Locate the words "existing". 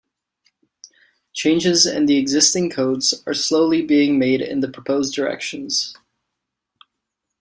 2.17-2.71